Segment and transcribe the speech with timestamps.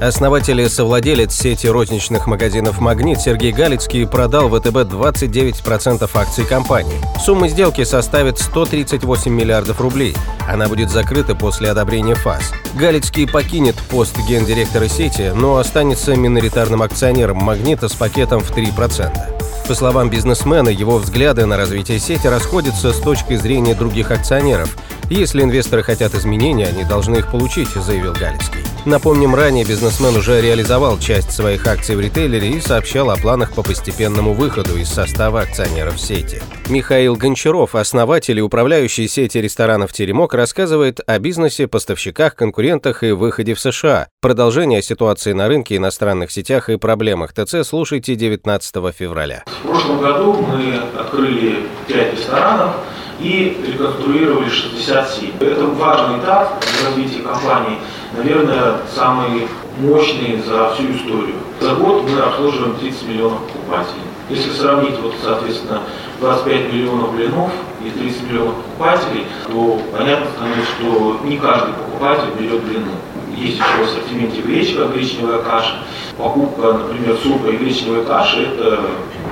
[0.00, 7.00] Основатель и совладелец сети розничных магазинов «Магнит» Сергей Галицкий продал ВТБ 29% акций компании.
[7.20, 10.14] Сумма сделки составит 138 миллиардов рублей.
[10.48, 12.52] Она будет закрыта после одобрения ФАС.
[12.74, 19.37] Галицкий покинет пост гендиректора сети, но останется миноритарным акционером «Магнита» с пакетом в 3%.
[19.68, 24.74] По словам бизнесмена, его взгляды на развитие сети расходятся с точки зрения других акционеров.
[25.10, 28.60] Если инвесторы хотят изменений, они должны их получить, заявил Галицкий.
[28.86, 33.62] Напомним, ранее бизнесмен уже реализовал часть своих акций в ритейлере и сообщал о планах по
[33.62, 36.40] постепенному выходу из состава акционеров сети.
[36.70, 43.52] Михаил Гончаров, основатель и управляющий сети ресторанов «Теремок», рассказывает о бизнесе, поставщиках, конкурентах и выходе
[43.52, 44.08] в США.
[44.22, 49.44] Продолжение ситуации на рынке, иностранных сетях и проблемах ТЦ слушайте 19 февраля.
[49.62, 52.76] В прошлом году мы открыли 5 ресторанов,
[53.20, 55.30] и реконструировали 67.
[55.40, 57.78] Это важный этап в развитии компании,
[58.16, 59.48] наверное, самый
[59.80, 61.36] мощный за всю историю.
[61.60, 64.02] За год мы обслуживаем 30 миллионов покупателей.
[64.30, 65.82] Если сравнить, вот, соответственно,
[66.20, 67.50] 25 миллионов блинов
[67.84, 72.90] и 30 миллионов покупателей, то понятно становится, что не каждый покупатель берет блины.
[73.36, 75.74] Есть еще в ассортименте гречка, гречневая каша.
[76.16, 78.80] Покупка, например, супа и гречневой каши– это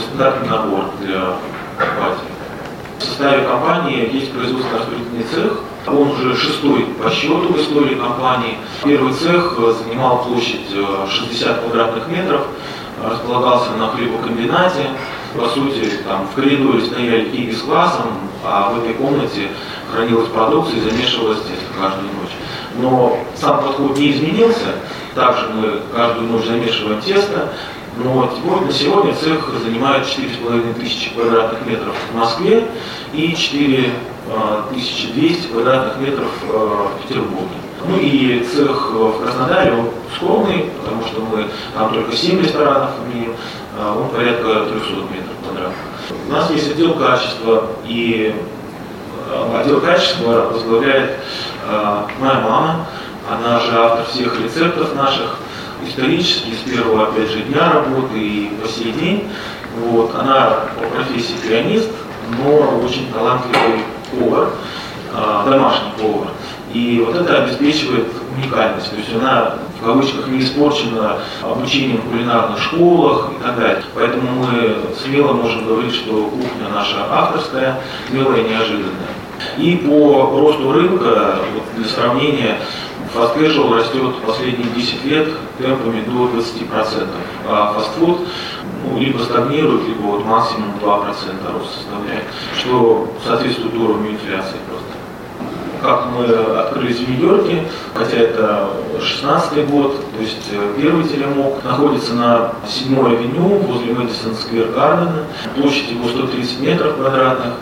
[0.00, 1.36] стандартный набор для
[1.78, 2.34] покупателей.
[2.98, 5.60] В составе компании есть производственно-распределительный цех.
[5.86, 8.56] Он уже шестой по счету в истории компании.
[8.82, 12.46] Первый цех занимал площадь 60 э, квадратных метров,
[13.02, 14.90] располагался на хлебокомбинате.
[15.36, 18.06] По сути, там в коридоре стояли книги с классом,
[18.44, 19.48] а в этой комнате
[19.92, 22.32] хранилась продукция и замешивалась тесто каждую ночь.
[22.76, 24.76] Но сам подход не изменился.
[25.14, 27.52] Также мы каждую ночь замешиваем тесто,
[27.96, 28.30] но
[28.66, 32.66] на сегодня цех занимает 4,5 тысячи квадратных метров в Москве
[33.12, 33.92] и 4200
[34.30, 37.54] а, квадратных метров а, в Петербурге.
[37.86, 43.34] Ну и цех в Краснодаре, он скромный, потому что мы там только 7 ресторанов имеем,
[43.78, 45.76] а, он порядка 300 метров квадратных.
[46.26, 48.34] У нас есть отдел качества, и
[49.54, 51.18] отдел качества возглавляет
[52.20, 52.86] моя мама,
[53.30, 55.38] она же автор всех рецептов наших,
[55.86, 59.28] исторически, с первого, опять же, дня работы и по сей день.
[59.78, 60.14] Вот.
[60.14, 61.90] Она по профессии пианист,
[62.38, 63.80] но очень талантливый
[64.10, 64.50] повар,
[65.12, 66.28] а, домашний повар.
[66.72, 68.90] И вот это обеспечивает уникальность.
[68.90, 73.82] То есть она в кавычках не испорчена обучением в кулинарных школах и так далее.
[73.94, 79.14] Поэтому мы смело можем говорить, что кухня наша авторская, смелая и неожиданная.
[79.58, 82.58] И по росту рынка, вот для сравнения,
[83.14, 87.06] Casual растет последние 10 лет темпами до 20%,
[87.48, 88.26] а фастфуд
[88.84, 92.24] ну, либо стагнирует, либо вот максимум 2% рост составляет,
[92.58, 94.84] что соответствует уровню инфляции просто.
[95.80, 97.64] Как мы открылись в Нью-Йорке,
[97.94, 98.70] хотя это
[99.00, 105.24] 16 год, то есть э, первый телемок находится на 7 авеню возле Мэдисон Сквер Гардена,
[105.56, 107.52] площадь его 130 метров квадратных,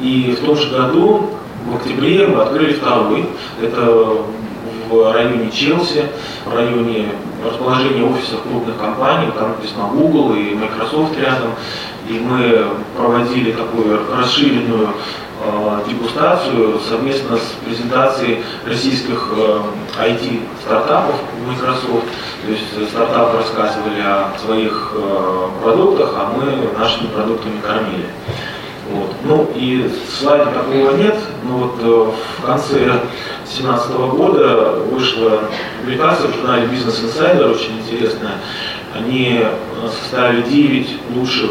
[0.00, 1.30] и в том же году
[1.66, 3.26] в октябре мы открыли второй.
[3.62, 4.22] Это
[4.88, 6.06] в районе Челси,
[6.44, 7.08] в районе
[7.44, 11.52] расположения офисов крупных компаний, там написано Google и Microsoft рядом,
[12.08, 12.66] и мы
[12.96, 14.88] проводили такую расширенную
[15.44, 19.60] э, дегустацию совместно с презентацией российских э,
[20.00, 21.16] IT-стартапов
[21.46, 22.06] Microsoft.
[22.44, 28.06] То есть стартапы рассказывали о своих э, продуктах, а мы нашими продуктами кормили.
[28.90, 29.10] Вот.
[29.24, 33.00] Ну и слайда такого нет, но вот э, в конце
[33.44, 35.42] 2017 года вышла
[35.80, 38.36] публикация в журнале Business Insider, очень интересная.
[38.94, 39.52] Они э,
[39.88, 41.50] составили 9 лучших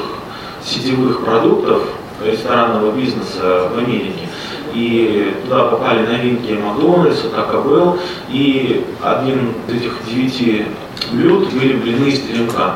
[0.64, 1.84] сетевых продуктов
[2.26, 4.28] ресторанного бизнеса в Америке.
[4.74, 8.00] И туда попали новинки Макдональдс, Taco Bell,
[8.30, 10.66] и одним из этих девяти
[11.12, 12.76] блюд были блины из теремка.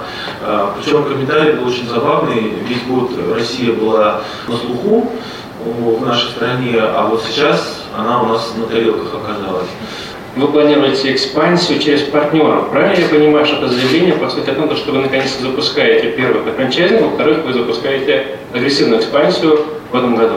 [0.78, 5.12] Причем комментарий был очень забавный, весь год Россия была на слуху
[5.66, 9.68] в нашей стране, а вот сейчас она у нас на тарелках оказалась.
[10.36, 14.74] Вы планируете экспансию через партнеров, правильно я понимаю, что это заявление по сути о том,
[14.78, 20.36] что вы наконец-то запускаете первый франчайзинг, во-вторых, вы запускаете агрессивную экспансию в этом году?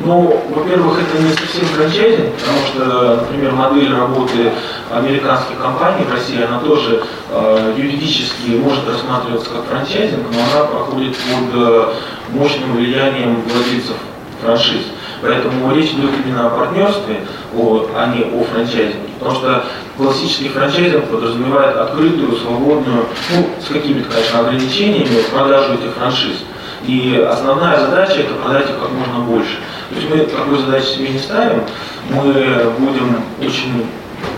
[0.00, 4.52] Ну, во-первых, это не совсем франчайзинг, потому что, например, модель работы
[4.90, 11.16] американских компаний в России, она тоже э, юридически может рассматриваться как франчайзинг, но она проходит
[11.16, 11.92] под э,
[12.30, 13.96] мощным влиянием владельцев
[14.42, 14.82] франшиз.
[15.22, 17.20] Поэтому речь идет именно о партнерстве,
[17.56, 18.98] о, а не о франчайзинге.
[19.20, 19.64] Потому что
[19.96, 26.38] классический франчайзинг подразумевает открытую, свободную, ну, с какими-то, конечно, ограничениями, продажу этих франшиз.
[26.86, 29.56] И основная задача это продать их как можно больше.
[29.90, 31.62] То есть мы такой задачи себе не ставим,
[32.10, 33.86] мы будем очень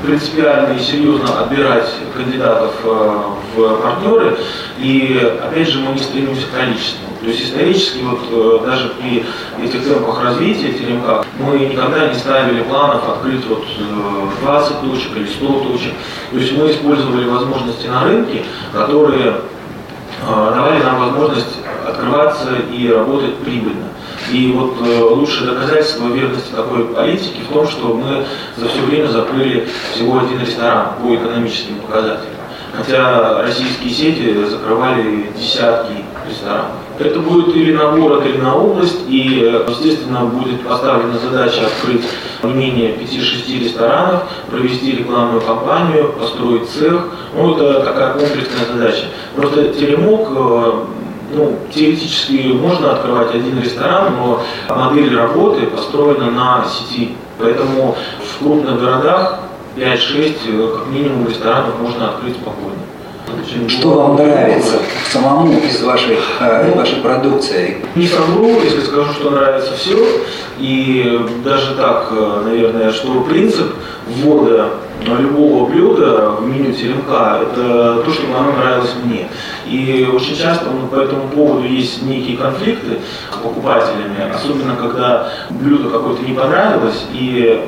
[0.02, 3.19] принципиально и серьезно отбирать кандидатов э,
[3.54, 4.37] в партнеры,
[4.78, 7.06] и опять же мы не стремимся к количеству.
[7.20, 9.25] То есть исторически вот э, даже при
[9.64, 13.64] этих темпах развития ТРМК мы никогда не ставили планов открыть вот
[14.43, 15.93] 20 э, точек или 100 точек.
[16.31, 19.37] То есть мы использовали возможности на рынке, которые
[20.26, 23.88] давали нам возможность открываться и работать прибыльно.
[24.32, 28.25] И вот э, лучшее доказательство верности такой политики в том, что мы
[28.56, 32.34] за все время закрыли всего один ресторан по экономическим показателям.
[32.76, 36.73] Хотя российские сети закрывали десятки ресторанов.
[36.99, 42.05] Это будет или на город, или на область, и, естественно, будет поставлена задача открыть
[42.43, 47.08] не менее 5-6 ресторанов, провести рекламную кампанию, построить цех.
[47.34, 49.05] Ну, это такая комплексная задача.
[49.34, 50.72] Просто Теремок э,
[51.32, 57.17] ну, теоретически можно открывать один ресторан, но модель работы построена на сети.
[57.38, 59.40] Поэтому в крупных городах
[59.76, 62.76] 5-6 э, как минимум ресторанов можно открыть спокойно.
[63.69, 64.76] Что вам нравится
[65.11, 67.79] самому из вашей, э, ну, вашей продукции?
[67.94, 69.96] Не совру, если скажу, что нравится все.
[70.58, 73.75] И даже так, э, наверное, что принцип
[74.06, 74.70] ввода
[75.04, 79.28] любого блюда в меню теремка, это то, что оно нравилось мне.
[79.66, 82.98] И очень часто ну, по этому поводу есть некие конфликты
[83.31, 87.66] с покупателями, особенно когда блюдо какое-то не понравилось, и э,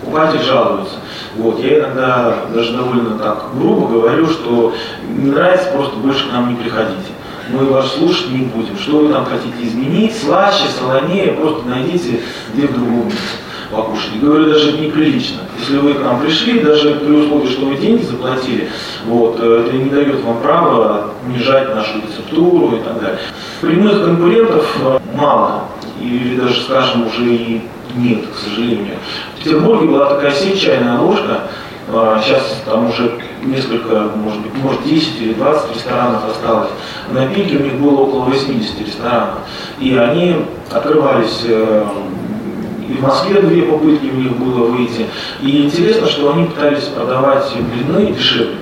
[0.00, 0.96] покупатель жалуется.
[1.36, 4.72] Вот, я иногда даже довольно так грубо говорю, что
[5.08, 7.12] не нравится, просто больше к нам не приходите.
[7.50, 8.78] Мы вас слушать не будем.
[8.78, 12.20] Что вы там хотите изменить, слаще, солонее, просто найдите
[12.54, 13.43] где в другом месте
[13.74, 14.20] покушать.
[14.20, 15.40] Говорю, даже неприлично.
[15.58, 18.68] Если вы к нам пришли, даже при условии, что вы деньги заплатили,
[19.06, 23.18] вот, э, это не дает вам права унижать нашу рецептуру и так далее.
[23.60, 25.64] Прямых конкурентов э, мало,
[26.00, 27.62] или даже, скажем, уже и
[27.96, 28.96] нет, к сожалению.
[29.36, 31.42] В Петербурге была такая сеть «Чайная ложка»,
[31.86, 36.70] Сейчас а, там уже несколько, может быть, может 10 или 20 ресторанов осталось.
[37.10, 39.38] На пике у них было около 80 ресторанов.
[39.78, 40.36] И они
[40.70, 41.84] открывались э,
[42.96, 45.06] в Москве две попытки у них было выйти.
[45.40, 48.56] И интересно, что они пытались продавать блины дешевле.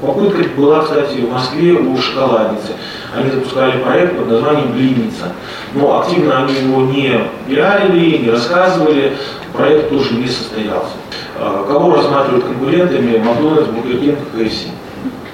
[0.00, 2.72] Попытка была, кстати, в Москве у шоколадницы.
[3.14, 5.32] Они запускали проект под названием «Блинница».
[5.74, 9.12] Но активно они его не пиарили, не рассказывали.
[9.52, 10.94] Проект тоже не состоялся.
[11.38, 14.66] А, кого рассматривают конкурентами Макдональдс, Бургер Кинг, KFC?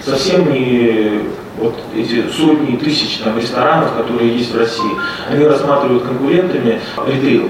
[0.05, 1.23] Совсем не
[1.59, 4.93] вот эти сотни тысяч там, ресторанов, которые есть в России,
[5.31, 7.49] они рассматривают конкурентами ритейл.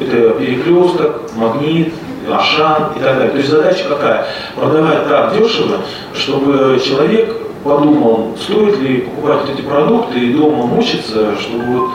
[0.00, 1.92] Это перекресток, магнит,
[2.30, 3.30] Ашан и так далее.
[3.30, 4.26] То есть задача какая?
[4.54, 5.78] Продавать так дешево,
[6.14, 11.90] чтобы человек подумал, стоит ли покупать вот эти продукты и дома мучиться, чтобы вот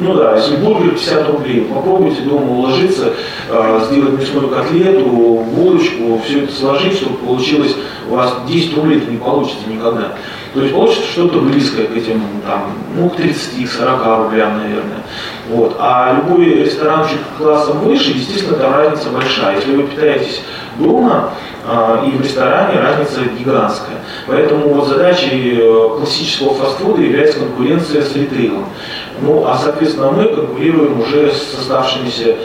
[0.00, 3.12] ну да, если бургер 50 рублей, попробуйте дома уложиться,
[3.48, 7.73] э, сделать мясную котлету, булочку, все это сложить, чтобы получилось,
[8.08, 10.14] у вас 10 рублей это не получится никогда.
[10.52, 15.02] То есть получится что-то близкое к этим, там, ну, к 30-40 рублям, наверное.
[15.48, 15.76] Вот.
[15.80, 19.56] А любой ресторанчик классом выше, естественно, там разница большая.
[19.56, 20.42] Если вы питаетесь
[20.78, 21.30] дома
[21.66, 23.98] э, и в ресторане, разница гигантская.
[24.26, 28.66] Поэтому вот задачей э, классического фастфуда является конкуренция с ритейлом.
[29.20, 32.36] Ну, а, соответственно, мы конкурируем уже с оставшимися,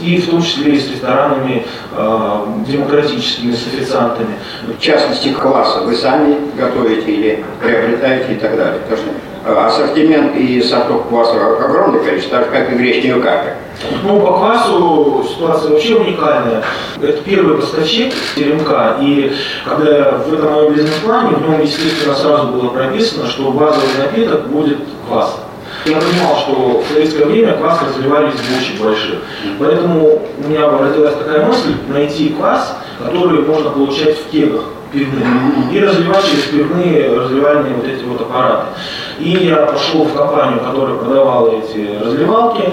[0.00, 4.34] и в том числе и с ресторанами э, демократическими, с официантами.
[4.66, 8.80] В частности, класса вы сами готовите или приобретаете и так далее.
[8.80, 13.54] Потому что э, ассортимент и сортов кваса огромное количество, так же, как и гречневой кафе.
[14.02, 16.64] Ну, по квасу ситуация вообще уникальная.
[17.00, 19.32] Это первый поставщик теремка, и
[19.64, 24.78] когда в этом моем бизнес-плане, в нем, естественно, сразу было прописано, что базовый напиток будет
[25.08, 25.38] квас.
[25.84, 29.18] Я понимал, что в советское время квас разливались в бочек больших.
[29.60, 35.24] Поэтому у меня родилась такая мысль найти квас, который можно получать в кегах пивных
[35.72, 38.66] и разливать через пивные разливальные вот эти вот аппараты.
[39.18, 42.72] И я пошел в компанию, которая продавала эти разливалки,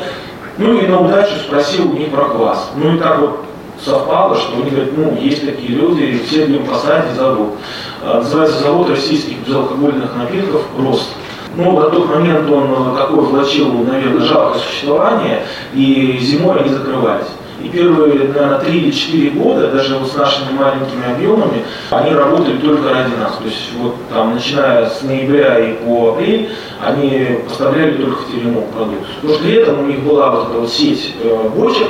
[0.57, 2.71] ну и на удачу спросил у них про квас.
[2.75, 3.45] Ну и так вот
[3.83, 7.55] совпало, что они говорят, ну, есть такие люди, все в нем посаде завод.
[8.01, 11.09] А, называется завод российских безалкогольных напитков «Рост».
[11.57, 15.43] Ну, на тот момент он такой влачил, наверное, жалкое существование,
[15.73, 17.27] и зимой они закрывались.
[17.65, 22.57] И первые, наверное, 3 или 4 года, даже вот с нашими маленькими объемами, они работали
[22.57, 23.37] только ради нас.
[23.37, 28.67] То есть вот там, начиная с ноября и по апрель, они поставляли только в теремок
[28.67, 29.07] продукцию.
[29.19, 31.87] Потому что летом у них была вот эта вот сеть э, бочек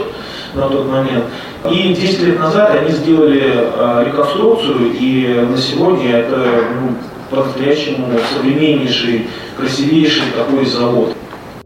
[0.53, 1.25] на тот момент.
[1.70, 6.38] И 10 лет назад они сделали э, реконструкцию, и на сегодня это
[6.82, 6.96] ну,
[7.29, 9.27] по-настоящему современнейший,
[9.58, 11.17] красивейший такой завод.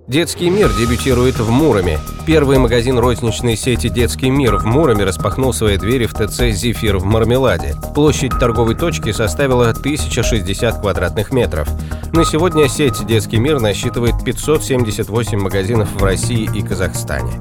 [0.10, 2.00] Детский мир дебютирует в Муроме.
[2.26, 7.06] Первый магазин розничной сети «Детский мир» в Муроме распахнул свои двери в ТЦ «Зефир» в
[7.06, 7.76] Мармеладе.
[7.94, 11.70] Площадь торговой точки составила 1060 квадратных метров.
[12.12, 17.34] На сегодня сеть «Детский мир» насчитывает 578 магазинов в России и Казахстане.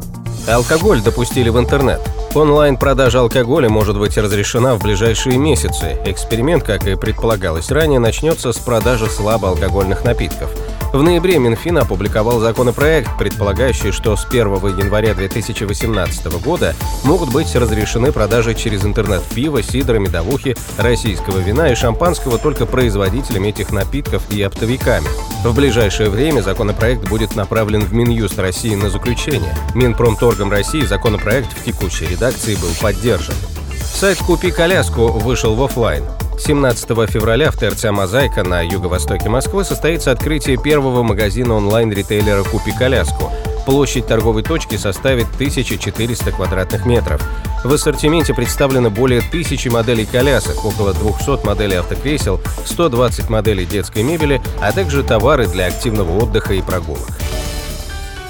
[0.46, 2.02] Алкоголь допустили в интернет.
[2.34, 5.96] Онлайн-продажа алкоголя может быть разрешена в ближайшие месяцы.
[6.04, 10.50] Эксперимент, как и предполагалось ранее, начнется с продажи слабоалкогольных напитков–
[10.92, 14.46] в ноябре Минфин опубликовал законопроект, предполагающий, что с 1
[14.78, 21.74] января 2018 года могут быть разрешены продажи через интернет пива, сидра, медовухи, российского вина и
[21.74, 25.08] шампанского только производителями этих напитков и оптовиками.
[25.44, 29.54] В ближайшее время законопроект будет направлен в Минюст России на заключение.
[29.74, 33.34] Минпромторгом России законопроект в текущей редакции был поддержан.
[33.80, 36.04] Сайт «Купи коляску» вышел в офлайн.
[36.38, 43.32] 17 февраля в ТРЦ «Мозаика» на юго-востоке Москвы состоится открытие первого магазина онлайн-ритейлера «Купи коляску».
[43.66, 47.22] Площадь торговой точки составит 1400 квадратных метров.
[47.64, 54.40] В ассортименте представлено более тысячи моделей колясок, около 200 моделей автокресел, 120 моделей детской мебели,
[54.62, 57.08] а также товары для активного отдыха и прогулок.